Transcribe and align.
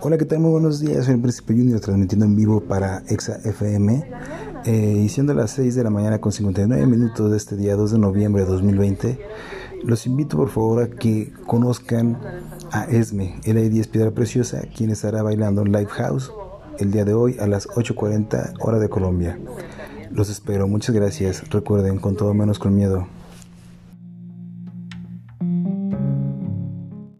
Hola, 0.00 0.18
¿qué 0.18 0.24
tal? 0.24 0.40
Muy 0.40 0.50
buenos 0.50 0.80
días. 0.80 1.04
Soy 1.04 1.14
el 1.14 1.20
Príncipe 1.20 1.54
Junior 1.54 1.80
transmitiendo 1.80 2.24
en 2.24 2.34
vivo 2.34 2.60
para 2.60 3.02
Exa 3.08 3.38
FM. 3.44 4.04
Eh, 4.64 5.02
y 5.04 5.08
siendo 5.08 5.34
las 5.34 5.52
6 5.52 5.74
de 5.74 5.84
la 5.84 5.90
mañana 5.90 6.20
con 6.20 6.32
59 6.32 6.86
minutos 6.86 7.30
de 7.30 7.36
este 7.36 7.56
día 7.56 7.76
2 7.76 7.92
de 7.92 7.98
noviembre 7.98 8.42
de 8.42 8.48
2020, 8.48 9.18
los 9.84 10.06
invito 10.06 10.36
por 10.36 10.48
favor 10.48 10.82
a 10.82 10.88
que 10.88 11.32
conozcan 11.46 12.18
a 12.72 12.84
Esme, 12.84 13.40
LA10 13.44 13.88
Piedra 13.88 14.10
Preciosa, 14.10 14.62
quien 14.76 14.90
estará 14.90 15.22
bailando 15.22 15.62
en 15.62 15.72
Live 15.72 15.90
House 15.90 16.32
el 16.78 16.90
día 16.90 17.04
de 17.04 17.14
hoy 17.14 17.36
a 17.38 17.46
las 17.46 17.68
8.40 17.68 18.54
hora 18.60 18.78
de 18.78 18.88
Colombia. 18.88 19.38
Los 20.10 20.30
espero, 20.30 20.66
muchas 20.66 20.94
gracias. 20.94 21.48
Recuerden, 21.50 21.98
con 21.98 22.16
todo 22.16 22.34
menos 22.34 22.58
con 22.58 22.74
miedo. 22.74 23.06